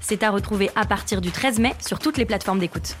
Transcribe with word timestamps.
C'est 0.00 0.22
à 0.22 0.30
retrouver 0.30 0.70
à 0.76 0.84
partir 0.84 1.20
du 1.20 1.30
13 1.30 1.58
mai 1.58 1.74
sur 1.86 1.98
toutes 1.98 2.18
les 2.18 2.26
plateformes 2.26 2.58
d'écoute. 2.58 2.96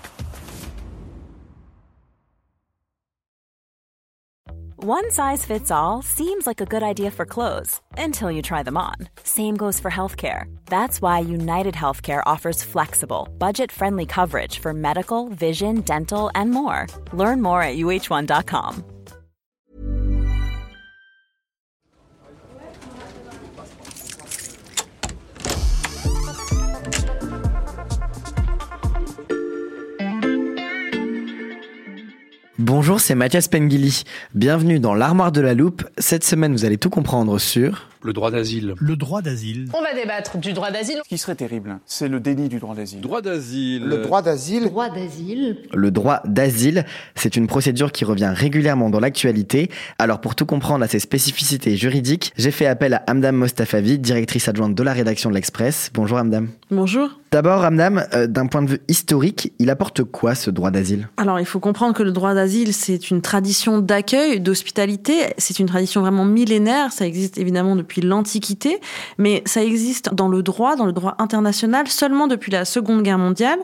One 4.82 5.10
size 5.10 5.44
fits 5.44 5.70
all 5.70 6.00
seems 6.00 6.46
like 6.46 6.62
a 6.62 6.64
good 6.64 6.82
idea 6.82 7.10
for 7.10 7.26
clothes 7.26 7.82
until 7.98 8.30
you 8.30 8.40
try 8.40 8.62
them 8.62 8.78
on. 8.78 8.94
Same 9.22 9.54
goes 9.54 9.78
for 9.78 9.90
healthcare. 9.90 10.44
That's 10.70 11.02
why 11.02 11.18
United 11.18 11.74
Healthcare 11.74 12.22
offers 12.24 12.62
flexible, 12.62 13.28
budget 13.36 13.70
friendly 13.70 14.06
coverage 14.06 14.58
for 14.58 14.72
medical, 14.72 15.28
vision, 15.28 15.82
dental, 15.82 16.30
and 16.34 16.50
more. 16.50 16.86
Learn 17.12 17.42
more 17.42 17.62
at 17.62 17.76
uh1.com. 17.76 18.99
Bonjour, 32.62 33.00
c'est 33.00 33.14
Mathias 33.14 33.48
Pengili. 33.48 34.02
Bienvenue 34.34 34.80
dans 34.80 34.92
l'armoire 34.92 35.32
de 35.32 35.40
la 35.40 35.54
loupe. 35.54 35.82
Cette 35.96 36.24
semaine, 36.24 36.52
vous 36.52 36.66
allez 36.66 36.76
tout 36.76 36.90
comprendre 36.90 37.38
sur 37.38 37.89
le 38.02 38.12
droit 38.12 38.30
d'asile. 38.30 38.74
Le 38.78 38.96
droit 38.96 39.22
d'asile. 39.22 39.68
On 39.76 39.82
va 39.82 39.94
débattre 39.94 40.38
du 40.38 40.52
droit 40.52 40.70
d'asile. 40.70 41.00
Ce 41.04 41.08
qui 41.08 41.18
serait 41.18 41.34
terrible, 41.34 41.78
c'est 41.86 42.08
le 42.08 42.20
déni 42.20 42.48
du 42.48 42.58
droit 42.58 42.74
d'asile. 42.74 43.00
Droit 43.00 43.20
d'asile. 43.20 43.84
Le 43.84 43.98
droit 43.98 44.22
d'asile. 44.22 44.64
Droit 44.64 44.88
d'asile. 44.88 45.58
Le 45.72 45.90
droit 45.90 46.20
d'asile, 46.24 46.84
c'est 47.14 47.36
une 47.36 47.46
procédure 47.46 47.92
qui 47.92 48.04
revient 48.04 48.32
régulièrement 48.34 48.90
dans 48.90 49.00
l'actualité. 49.00 49.70
Alors 49.98 50.20
pour 50.20 50.34
tout 50.34 50.46
comprendre 50.46 50.84
à 50.84 50.88
ses 50.88 50.98
spécificités 51.00 51.76
juridiques, 51.76 52.32
j'ai 52.36 52.50
fait 52.50 52.66
appel 52.66 52.94
à 52.94 53.02
Amdam 53.06 53.36
Mostafavi, 53.36 53.98
directrice 53.98 54.48
adjointe 54.48 54.74
de 54.74 54.82
la 54.82 54.92
rédaction 54.92 55.30
de 55.30 55.34
l'Express. 55.34 55.90
Bonjour 55.94 56.18
Amdam. 56.18 56.48
Bonjour. 56.70 57.10
D'abord, 57.32 57.64
Amdam, 57.64 58.04
euh, 58.12 58.26
d'un 58.26 58.46
point 58.46 58.62
de 58.62 58.70
vue 58.70 58.80
historique, 58.88 59.52
il 59.60 59.70
apporte 59.70 60.02
quoi 60.02 60.34
ce 60.34 60.50
droit 60.50 60.72
d'asile? 60.72 61.08
Alors, 61.16 61.38
il 61.38 61.46
faut 61.46 61.60
comprendre 61.60 61.94
que 61.94 62.02
le 62.02 62.10
droit 62.10 62.34
d'asile, 62.34 62.74
c'est 62.74 63.12
une 63.12 63.22
tradition 63.22 63.78
d'accueil, 63.78 64.40
d'hospitalité. 64.40 65.12
C'est 65.38 65.60
une 65.60 65.66
tradition 65.66 66.00
vraiment 66.00 66.24
millénaire. 66.24 66.90
Ça 66.92 67.06
existe 67.06 67.38
évidemment 67.38 67.76
depuis 67.76 67.89
l'Antiquité, 67.96 68.80
mais 69.18 69.42
ça 69.46 69.64
existe 69.64 70.14
dans 70.14 70.28
le 70.28 70.42
droit, 70.42 70.76
dans 70.76 70.86
le 70.86 70.92
droit 70.92 71.14
international, 71.18 71.88
seulement 71.88 72.26
depuis 72.26 72.52
la 72.52 72.64
Seconde 72.64 73.02
Guerre 73.02 73.18
mondiale. 73.18 73.58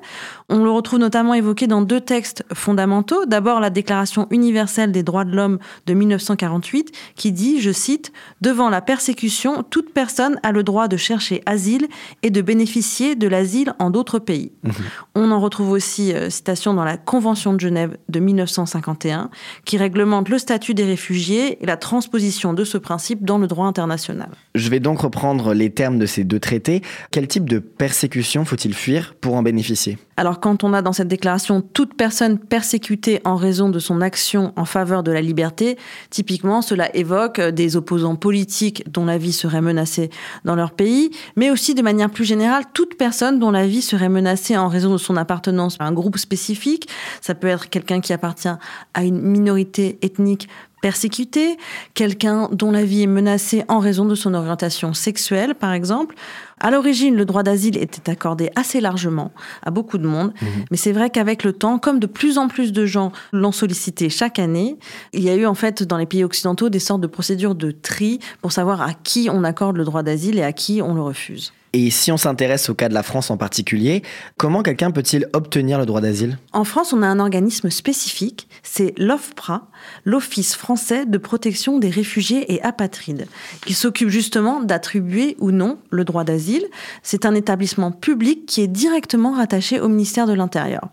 On 0.49 0.63
le 0.63 0.71
retrouve 0.71 0.99
notamment 0.99 1.35
évoqué 1.35 1.67
dans 1.67 1.83
deux 1.83 2.01
textes 2.01 2.45
fondamentaux. 2.53 3.25
D'abord, 3.27 3.61
la 3.61 3.71
Déclaration 3.71 4.27
universelle 4.31 4.93
des 4.93 5.03
droits 5.03 5.25
de 5.25 5.35
l'homme 5.35 5.59
de 5.87 5.95
1948, 5.95 6.93
qui 7.15 7.33
dit, 7.33 7.61
je 7.61 7.71
cite, 7.71 8.13
Devant 8.41 8.69
la 8.69 8.81
persécution, 8.81 9.65
toute 9.69 9.93
personne 9.93 10.39
a 10.43 10.53
le 10.53 10.63
droit 10.63 10.89
de 10.89 10.97
chercher 10.97 11.43
asile 11.47 11.89
et 12.23 12.31
de 12.31 12.41
bénéficier 12.41 13.15
de 13.15 13.29
l'asile 13.29 13.75
en 13.79 13.91
d'autres 13.91 14.19
pays. 14.19 14.53
Mhm. 14.63 14.73
On 15.15 15.31
en 15.31 15.41
retrouve 15.41 15.71
aussi 15.71 16.13
euh, 16.13 16.31
citation 16.31 16.75
dans 16.75 16.85
la 16.85 16.97
Convention 16.97 17.55
de 17.55 17.61
Genève 17.61 17.97
de 18.09 18.21
1951 18.21 19.31
qui 19.65 19.79
réglemente 19.79 20.29
le 20.29 20.39
statut 20.39 20.75
des 20.75 20.85
réfugiés 20.85 21.63
et 21.63 21.67
la 21.67 21.77
transposition 21.77 22.53
de 22.53 22.65
ce 22.65 22.79
principe 22.79 23.25
dans 23.25 23.39
le 23.39 23.47
droit 23.47 23.67
international. 23.67 24.16
Je 24.55 24.71
vais 24.71 24.81
donc 24.81 25.01
reprendre 25.01 25.55
les 25.55 25.71
termes 25.71 25.99
de 25.99 26.07
ces 26.07 26.25
deux 26.25 26.41
traités. 26.41 26.83
Quel 27.11 27.29
type 27.29 27.49
de 27.49 27.59
persécution 27.59 28.45
faut-il 28.45 28.75
fuir 28.75 29.15
pour 29.21 29.35
en 29.35 29.43
bénéficier? 29.43 29.99
Alors 30.17 30.41
quand 30.41 30.65
on 30.65 30.73
a 30.73 30.81
dans 30.81 30.93
cette 30.93 31.09
déclaration 31.09 31.61
toute 31.61 31.95
personne 31.95 32.39
persécutée 32.39 33.21
en 33.25 33.37
raison 33.37 33.69
de 33.69 33.79
son 33.79 34.01
action 34.01 34.53
en 34.57 34.65
faveur 34.65 35.03
de 35.03 35.13
la 35.13 35.21
liberté, 35.21 35.77
typiquement 36.09 36.63
cela 36.63 36.95
évoque 36.97 37.41
des 37.41 37.77
opposants 37.77 38.17
politiques 38.17 38.83
dont 38.91 39.05
la 39.05 39.19
vie 39.19 39.33
serait 39.33 39.61
menacée 39.61 40.11
dans 40.45 40.55
leur 40.55 40.71
pays, 40.73 41.11
mais 41.37 41.51
aussi 41.51 41.75
de 41.75 41.83
manière 41.83 42.11
plus 42.11 42.25
générale 42.25 42.65
toute 42.73 42.97
personne 42.97 43.39
dont 43.39 43.51
la 43.51 43.67
vie 43.67 43.83
serait 43.83 44.09
menacée 44.09 44.57
en 44.57 44.69
raison 44.69 44.93
de 44.93 44.99
son 44.99 45.17
appartenance 45.17 45.77
à 45.81 45.85
un 45.85 45.93
groupe 45.93 46.17
spécifique. 46.17 46.89
Ça 47.21 47.35
peut 47.35 47.49
être 47.49 47.69
quelqu'un 47.69 48.01
qui 48.01 48.13
appartient 48.13 48.49
à 48.95 49.05
une 49.05 49.21
minorité 49.21 49.99
ethnique 50.03 50.49
persécuté, 50.87 51.57
quelqu'un 51.95 52.49
dont 52.53 52.71
la 52.71 52.85
vie 52.85 53.03
est 53.03 53.09
menacée 53.09 53.65
en 53.67 53.81
raison 53.81 54.05
de 54.05 54.15
son 54.15 54.35
orientation 54.35 54.95
sexuelle, 54.95 55.57
par 55.57 55.73
exemple. 55.73 56.15
À 56.61 56.71
l'origine, 56.71 57.17
le 57.17 57.25
droit 57.25 57.43
d'asile 57.43 57.77
était 57.77 58.09
accordé 58.09 58.51
assez 58.55 58.81
largement 58.81 59.33
à 59.65 59.73
beaucoup 59.73 59.99
de 59.99 60.07
monde, 60.07 60.33
mhm. 60.41 60.49
mais 60.71 60.77
c'est 60.77 60.93
vrai 60.93 61.11
qu'avec 61.11 61.43
le 61.43 61.53
temps, 61.53 61.81
comme 61.81 61.99
de 61.99 62.07
plus 62.07 62.39
en 62.39 62.47
plus 62.47 62.73
de 62.73 62.87
gens 62.87 63.11
l'ont 63.33 63.51
sollicité 63.51 64.09
chaque 64.11 64.39
année, 64.39 64.77
il 65.13 65.25
y 65.25 65.29
a 65.29 65.35
eu 65.35 65.45
en 65.45 65.55
fait 65.55 65.83
dans 65.83 65.99
les 65.99 66.07
pays 66.07 66.23
occidentaux 66.23 66.69
des 66.69 66.79
sortes 66.79 67.01
de 67.01 67.09
procédures 67.09 67.57
de 67.57 67.73
tri 67.73 68.21
pour 68.41 68.53
savoir 68.53 68.81
à 68.81 68.95
qui 68.95 69.29
on 69.29 69.43
accorde 69.43 69.77
le 69.77 69.85
droit 69.85 70.05
d'asile 70.05 70.39
et 70.39 70.45
à 70.45 70.53
qui 70.53 70.83
on 70.83 70.95
le 70.95 71.03
refuse. 71.03 71.53
Et 71.79 71.91
si 71.91 72.11
on 72.11 72.17
s'intéresse 72.17 72.71
au 72.71 72.75
cas 72.75 72.89
de 72.89 72.95
la 72.95 73.03
France 73.03 73.31
en 73.31 73.37
particulier, 73.37 74.01
comment 74.39 74.63
quelqu'un 74.63 74.91
peut-il 74.91 75.29
obtenir 75.35 75.79
le 75.79 75.85
droit 75.85 76.01
d'asile? 76.01 76.39
En 76.55 76.65
France, 76.65 76.95
on 76.95 77.03
a 77.03 77.07
un 77.07 77.21
organisme 77.21 77.69
spécifique, 77.69 78.49
c'est 78.63 78.95
l'OFPRA, 78.97 79.69
l'Office 80.07 80.55
français 80.55 81.05
de 81.05 81.19
protection 81.19 81.79
des 81.79 81.91
réfugiés 81.91 82.51
et 82.55 82.63
apatrides. 82.63 83.27
Il 83.67 83.75
s'occupe 83.75 84.09
justement 84.09 84.63
d'attribuer 84.63 85.37
ou 85.39 85.51
non 85.51 85.77
le 85.91 86.07
droit 86.07 86.25
d'asile. 86.25 86.65
C'est 87.03 87.27
un 87.27 87.35
établissement 87.35 87.93
public 87.93 88.47
qui 88.47 88.63
est 88.63 88.69
directement 88.69 89.33
rattaché 89.33 89.79
au 89.79 89.89
ministère 89.89 90.27
de 90.27 90.33
l'Intérieur. 90.33 90.89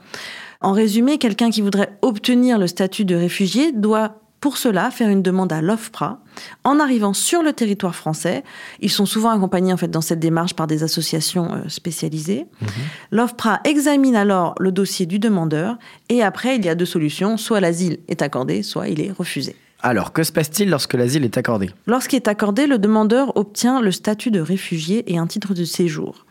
En 0.60 0.74
résumé, 0.74 1.18
quelqu'un 1.18 1.50
qui 1.50 1.62
voudrait 1.62 1.98
obtenir 2.02 2.60
le 2.60 2.68
statut 2.68 3.06
de 3.06 3.16
réfugié 3.16 3.72
doit 3.72 4.23
pour 4.44 4.58
cela 4.58 4.92
faire 4.92 5.08
une 5.08 5.22
demande 5.22 5.54
à 5.54 5.62
l'OFPRA 5.62 6.20
en 6.66 6.82
arrivant 6.82 7.14
sur 7.14 7.44
le 7.44 7.54
territoire 7.54 7.96
français. 7.96 8.44
Ils 8.82 8.92
sont 8.92 9.06
souvent 9.06 9.30
accompagnés 9.30 9.72
en 9.72 9.78
fait 9.78 9.88
dans 9.88 10.02
cette 10.02 10.20
démarche 10.20 10.54
par 10.54 10.68
des 10.68 10.84
associations 10.84 11.54
euh, 11.54 11.70
spécialisées. 11.70 12.46
Mhm. 12.60 12.68
L'OFPRA 13.12 13.62
examine 13.64 14.18
alors 14.18 14.54
le 14.60 14.74
dossier 14.74 15.06
du 15.06 15.18
demandeur 15.18 15.78
et 16.10 16.24
après 16.24 16.58
il 16.58 16.66
y 16.66 16.68
a 16.68 16.76
deux 16.76 16.84
solutions, 16.86 17.38
soit 17.38 17.62
l'asile 17.62 18.00
est 18.10 18.22
accordé, 18.22 18.64
soit 18.64 18.90
il 18.90 19.00
est 19.00 19.14
refusé. 19.14 19.56
Alors, 19.80 20.12
que 20.12 20.24
se 20.24 20.34
passe-t-il 20.34 20.70
lorsque 20.70 20.96
l'asile 20.96 21.24
est 21.24 21.38
accordé? 21.38 21.70
Lorsqu'il 21.88 22.18
est 22.18 22.28
accordé, 22.28 22.68
le 22.68 22.80
demandeur 22.80 23.38
obtient 23.38 23.80
le 23.80 23.94
statut 23.94 24.30
de 24.30 24.42
réfugié 24.42 25.10
et 25.14 25.18
un 25.18 25.28
titre 25.28 25.54
de 25.54 25.64
séjour. 25.64 26.26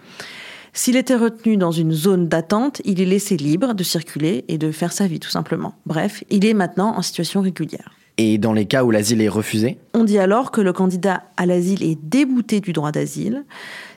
S'il 0.75 0.97
était 0.97 1.17
retenu 1.17 1.57
dans 1.57 1.73
une 1.73 1.93
zone 1.93 2.29
d'attente, 2.29 2.83
il 2.85 3.01
est 3.01 3.07
laissé 3.07 3.39
libre 3.39 3.73
de 3.73 3.83
circuler 3.83 4.45
et 4.49 4.59
de 4.59 4.71
faire 4.71 4.93
sa 4.93 5.07
vie 5.07 5.19
tout 5.19 5.31
simplement. 5.31 5.75
Bref, 5.87 6.25
il 6.29 6.45
est 6.45 6.55
maintenant 6.55 6.95
en 6.95 7.01
situation 7.01 7.41
régulière. 7.41 7.93
Et 8.25 8.39
dans 8.39 8.53
les 8.53 8.67
cas 8.67 8.85
où 8.85 8.93
l'asile 8.93 9.21
est 9.21 9.29
refusé 9.29 9.79
On 9.95 10.05
dit 10.05 10.21
alors 10.21 10.53
que 10.53 10.61
le 10.61 10.73
candidat 10.73 11.25
à 11.37 11.45
l'asile 11.45 11.83
est 11.83 11.99
débouté 12.01 12.61
du 12.61 12.73
droit 12.73 12.93
d'asile. 12.93 13.45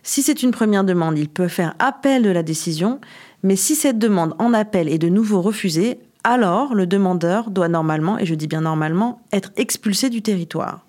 Si 0.01 0.23
c'est 0.23 0.41
une 0.41 0.49
première 0.49 0.83
demande, 0.83 1.19
il 1.19 1.29
peut 1.29 1.47
faire 1.47 1.75
appel 1.77 2.23
de 2.23 2.31
la 2.31 2.41
décision, 2.41 2.99
mais 3.43 3.55
si 3.55 3.75
cette 3.75 3.99
demande 3.99 4.33
en 4.39 4.51
appel 4.55 4.89
est 4.89 4.97
de 4.97 5.09
nouveau 5.09 5.43
refusée, 5.43 5.99
alors 6.23 6.73
le 6.73 6.87
demandeur 6.87 7.51
doit 7.51 7.67
normalement, 7.67 8.17
et 8.17 8.25
je 8.25 8.33
dis 8.33 8.47
bien 8.47 8.61
normalement, 8.61 9.21
être 9.31 9.51
expulsé 9.57 10.09
du 10.09 10.23
territoire. 10.23 10.87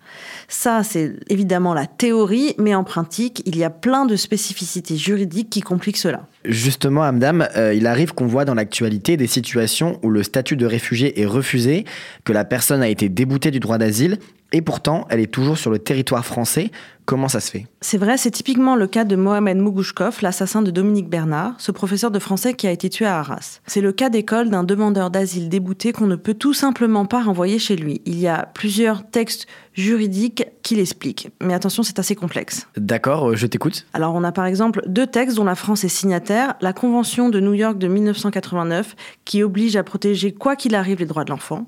Ça, 0.49 0.83
c'est 0.83 1.15
évidemment 1.29 1.75
la 1.75 1.87
théorie, 1.87 2.55
mais 2.59 2.75
en 2.75 2.85
pratique, 2.85 3.43
il 3.47 3.57
y 3.57 3.65
a 3.65 3.71
plein 3.71 4.07
de 4.07 4.17
spécificités 4.17 4.97
juridiques 4.97 5.51
qui 5.51 5.61
compliquent 5.61 5.97
cela. 5.97 6.27
Justement, 6.45 7.03
Amdam, 7.03 7.47
euh, 7.57 7.75
il 7.75 7.87
arrive 7.87 8.15
qu'on 8.15 8.27
voit 8.27 8.45
dans 8.45 8.55
l'actualité 8.55 9.17
des 9.17 9.27
situations 9.27 9.99
où 10.03 10.11
le 10.11 10.23
statut 10.23 10.57
de 10.57 10.67
réfugié 10.67 11.21
est 11.21 11.27
refusé, 11.27 11.85
que 12.25 12.33
la 12.33 12.45
personne 12.45 12.83
a 12.83 12.89
été 12.89 13.09
déboutée 13.09 13.51
du 13.51 13.61
droit 13.61 13.79
d'asile, 13.79 14.19
et 14.53 14.63
pourtant 14.63 15.07
elle 15.11 15.21
est 15.21 15.33
toujours 15.33 15.59
sur 15.59 15.71
le 15.71 15.79
territoire 15.79 16.25
français. 16.25 16.71
Comment 17.05 17.29
ça 17.29 17.39
se 17.39 17.53
fait? 17.53 17.67
C'est 17.81 17.99
vrai, 17.99 18.17
c'est 18.17 18.33
typiquement 18.33 18.75
le 18.75 18.89
cas 18.89 19.05
de 19.05 19.15
Mohamed 19.15 19.59
Mougouchkov, 19.59 20.19
l'assassin 20.23 20.63
de 20.63 20.73
Dominique 20.73 21.09
Bernard, 21.09 21.55
ce 21.59 21.71
professeur 21.71 22.11
de 22.11 22.19
français 22.19 22.55
qui 22.55 22.67
a 22.67 22.73
été 22.73 22.91
tué 22.91 23.07
à 23.07 23.21
Arras. 23.21 23.61
C'est 23.67 23.81
le 23.81 23.93
cas 23.93 24.09
d'école 24.09 24.51
d'un 24.51 24.65
demandeur 24.65 25.11
d'asile 25.11 25.49
débouté 25.49 25.93
qu'on 25.93 26.09
ne 26.09 26.17
peut 26.17 26.35
tout 26.35 26.55
simplement 26.55 27.07
pas 27.07 27.23
renvoyer 27.23 27.61
chez 27.61 27.77
lui. 27.77 28.03
Il 28.07 28.19
y 28.19 28.27
a 28.27 28.51
plusieurs 28.55 29.09
textes 29.09 29.47
juridiques 29.77 30.45
qui 30.63 30.75
l'expliquent. 30.75 31.29
Mais 31.41 31.55
attention, 31.55 31.83
c'est 31.83 31.99
assez 31.99 32.17
complexe. 32.17 32.67
D'accord, 32.77 33.31
euh, 33.31 33.37
je 33.37 33.47
t'écoute. 33.47 33.87
Alors 33.93 34.15
on 34.15 34.25
a 34.25 34.33
par 34.33 34.47
exemple 34.47 34.83
deux 34.87 35.07
textes 35.07 35.37
dont 35.37 35.45
la 35.45 35.55
France 35.55 35.85
est 35.85 35.89
signataire. 35.89 36.55
La 36.61 36.73
Convention 36.73 37.29
de 37.29 37.39
New 37.39 37.55
York 37.55 37.79
de 37.79 37.87
1989 37.87 38.97
qui 39.25 39.43
oblige 39.43 39.77
à 39.77 39.85
protéger 39.85 40.33
quoi 40.33 40.57
qu'il 40.57 40.75
arrive 40.75 40.99
les 40.99 41.07
droits 41.07 41.25
de 41.25 41.31
l'enfant 41.31 41.67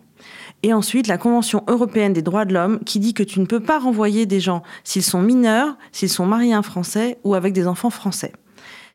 et 0.62 0.72
ensuite 0.72 1.06
la 1.06 1.18
Convention 1.18 1.62
européenne 1.68 2.12
des 2.12 2.22
droits 2.22 2.44
de 2.44 2.54
l'homme 2.54 2.80
qui 2.84 2.98
dit 2.98 3.14
que 3.14 3.22
tu 3.22 3.40
ne 3.40 3.46
peux 3.46 3.60
pas 3.60 3.78
renvoyer 3.78 4.26
des 4.26 4.40
gens 4.40 4.62
s'ils 4.82 5.04
sont 5.04 5.22
mineurs, 5.22 5.76
s'ils 5.92 6.08
sont 6.08 6.26
mariés 6.26 6.54
à 6.54 6.58
un 6.58 6.62
Français 6.62 7.18
ou 7.24 7.34
avec 7.34 7.52
des 7.52 7.66
enfants 7.66 7.90
français. 7.90 8.32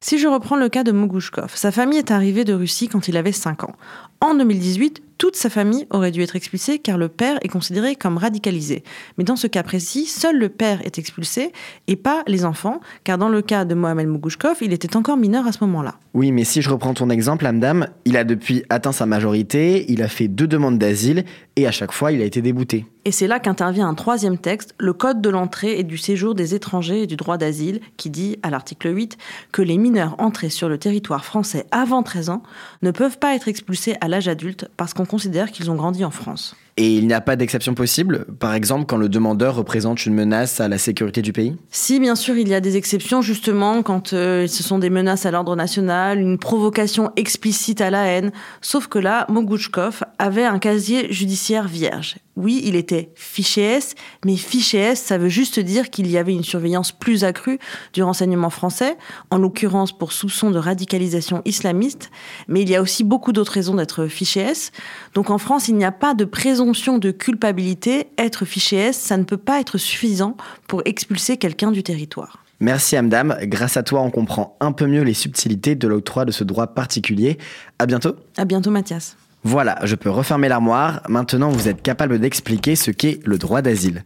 Si 0.02 0.20
je 0.20 0.28
reprends 0.28 0.58
le 0.58 0.68
cas 0.68 0.84
de 0.84 0.92
Mogushkov, 0.92 1.56
sa 1.56 1.72
famille 1.72 2.00
est 2.00 2.12
arrivée 2.12 2.44
de 2.44 2.54
Russie 2.54 2.90
quand 2.90 3.08
il 3.08 3.16
avait 3.16 3.32
5 3.32 3.64
ans. 3.64 3.76
En 4.20 4.36
2018, 4.36 5.02
toute 5.18 5.36
sa 5.36 5.50
famille 5.50 5.86
aurait 5.90 6.12
dû 6.12 6.22
être 6.22 6.36
expulsée 6.36 6.80
car 6.80 6.98
le 6.98 7.10
père 7.10 7.38
est 7.42 7.48
considéré 7.48 7.96
comme 7.96 8.18
radicalisé. 8.18 8.84
Mais 9.18 9.24
dans 9.24 9.36
ce 9.36 9.48
cas 9.48 9.64
précis, 9.64 10.06
seul 10.06 10.38
le 10.38 10.50
père 10.50 10.86
est 10.86 10.98
expulsé 10.98 11.52
et 11.88 11.96
pas 11.96 12.24
les 12.28 12.46
enfants, 12.46 12.80
car 13.04 13.18
dans 13.18 13.30
le 13.30 13.42
cas 13.42 13.66
de 13.66 13.76
Mohamed 13.76 14.08
Mougouchkov, 14.08 14.58
il 14.62 14.74
était 14.74 14.96
encore 14.96 15.18
mineur 15.18 15.48
à 15.48 15.52
ce 15.52 15.64
moment-là. 15.64 15.96
Oui, 16.14 16.32
mais 16.32 16.44
si 16.44 16.62
je 16.62 16.70
reprends 16.70 16.94
ton 16.94 17.10
exemple, 17.10 17.46
Amdam, 17.46 17.88
il 18.06 18.18
a 18.18 18.24
depuis 18.24 18.64
atteint 18.70 18.92
sa 18.92 19.06
majorité, 19.06 19.86
il 19.92 20.02
a 20.02 20.08
fait 20.08 20.28
deux 20.28 20.48
demandes 20.48 20.78
d'asile 20.78 21.26
et 21.56 21.68
à 21.68 21.72
chaque 21.72 21.92
fois, 21.92 22.12
il 22.12 22.22
a 22.22 22.26
été 22.26 22.42
débouté. 22.42 22.86
Et 23.06 23.12
c'est 23.12 23.28
là 23.28 23.40
qu'intervient 23.40 23.88
un 23.88 23.96
troisième 23.96 24.38
texte, 24.38 24.76
le 24.78 24.94
Code 24.94 25.22
de 25.22 25.30
l'entrée 25.30 25.78
et 25.78 25.84
du 25.84 25.98
séjour 25.98 26.36
des 26.36 26.56
étrangers 26.56 27.04
et 27.04 27.08
du 27.08 27.18
droit 27.18 27.38
d'asile, 27.38 27.82
qui 27.98 28.10
dit, 28.10 28.38
à 28.44 28.50
l'article 28.50 28.96
8, 28.96 29.18
que 29.52 29.62
les 29.62 29.78
mineurs 29.78 30.16
entrés 30.20 30.50
sur 30.50 30.70
le 30.70 30.78
territoire 30.78 31.26
français 31.26 31.66
avant 31.72 32.02
13 32.02 32.30
ans 32.30 32.44
ne 32.82 32.92
peuvent 32.92 33.20
pas 33.20 33.36
être 33.36 33.50
expulsés 33.50 33.96
à 34.00 34.08
l'âge 34.08 34.30
adulte 34.30 34.70
parce 34.78 34.94
qu'on 34.94 35.03
considère 35.06 35.52
qu'ils 35.52 35.70
ont 35.72 35.76
grandi 35.76 36.04
en 36.06 36.12
France. 36.12 36.56
Et 36.76 36.96
il 36.96 37.06
n'y 37.06 37.14
a 37.14 37.22
pas 37.22 37.36
d'exception 37.36 37.76
possible, 37.76 38.26
par 38.40 38.56
exemple 38.56 38.86
quand 38.88 38.98
le 38.98 39.08
demandeur 39.08 39.56
représente 39.56 40.08
une 40.08 40.16
menace 40.16 40.60
à 40.60 40.68
la 40.68 40.80
sécurité 40.80 41.22
du 41.22 41.32
pays? 41.32 41.56
Si, 41.70 42.00
bien 42.00 42.16
sûr, 42.16 42.36
il 42.36 42.48
y 42.48 42.56
a 42.56 42.62
des 42.62 42.78
exceptions, 42.78 43.22
justement, 43.22 43.84
quand 43.84 44.14
euh, 44.14 44.48
ce 44.48 44.64
sont 44.64 44.80
des 44.80 44.90
menaces 44.90 45.28
à 45.28 45.32
l'ordre 45.32 45.56
national, 45.56 46.20
une 46.20 46.40
provocation 46.40 47.12
explicite 47.16 47.80
à 47.80 47.92
la 47.92 48.06
haine. 48.06 48.32
Sauf 48.62 48.88
que 48.88 48.98
là, 48.98 49.28
Mogouchkov 49.30 50.04
avait 50.18 50.46
un 50.46 50.58
casier 50.58 51.14
judiciaire 51.14 51.68
vierge. 51.68 52.16
Oui, 52.36 52.64
il 52.66 52.76
était 52.76 53.12
fiché 53.14 53.62
S, 53.62 53.94
mais 54.26 54.36
fiché 54.36 54.80
S, 54.80 55.00
ça 55.00 55.20
veut 55.20 55.30
juste 55.30 55.60
dire 55.60 55.92
qu'il 55.92 56.10
y 56.10 56.18
avait 56.18 56.34
une 56.34 56.44
surveillance 56.44 56.92
plus 56.92 57.24
accrue 57.24 57.60
du 57.94 58.02
renseignement 58.02 58.50
français, 58.50 58.98
en 59.30 59.38
l'occurrence 59.38 59.96
pour 59.96 60.12
soupçon 60.12 60.50
de 60.50 60.58
radicalisation 60.58 61.44
islamiste, 61.46 62.10
mais 62.48 62.64
il 62.64 62.70
y 62.70 62.76
a 62.76 62.82
aussi 62.82 63.04
beaucoup 63.04 63.34
d'autres 63.34 63.52
raisons 63.52 63.76
d'être 63.76 64.08
fiché 64.08 64.40
S. 64.40 64.72
Donc 65.14 65.30
en 65.30 65.38
France, 65.38 65.68
il 65.68 65.76
n'y 65.76 65.86
a 65.86 65.92
pas 65.92 66.16
de 66.16 66.26
présomption 66.64 66.98
de 66.98 67.12
culpabilité. 67.12 68.08
Être 68.18 68.46
fiché 68.46 68.78
S, 68.78 68.98
ça 68.98 69.18
ne 69.18 69.24
peut 69.24 69.36
pas 69.36 69.60
être 69.60 69.78
suffisant 69.78 70.38
pour 70.70 70.82
expulser 70.86 71.36
quelqu'un 71.36 71.72
du 71.72 71.84
territoire. 71.84 72.42
Merci 72.62 72.96
Amdam, 72.96 73.36
grâce 73.42 73.76
à 73.76 73.84
toi 73.84 74.02
on 74.02 74.10
comprend 74.10 74.56
un 74.62 74.72
peu 74.72 74.88
mieux 74.88 75.02
les 75.02 75.14
subtilités 75.14 75.76
de 75.76 75.88
l'octroi 75.90 76.24
de 76.24 76.32
ce 76.32 76.46
droit 76.46 76.68
particulier. 76.68 77.38
À 77.80 77.86
bientôt. 77.86 78.16
À 78.38 78.46
bientôt 78.46 78.72
Mathias. 78.72 79.18
Voilà, 79.44 79.78
je 79.84 79.96
peux 79.96 80.10
refermer 80.10 80.48
l'armoire. 80.48 81.02
Maintenant, 81.10 81.50
vous 81.50 81.68
êtes 81.68 81.82
capable 81.82 82.18
d'expliquer 82.18 82.78
ce 82.78 82.92
qu'est 82.92 83.20
le 83.26 83.38
droit 83.38 83.62
d'asile. 83.62 84.06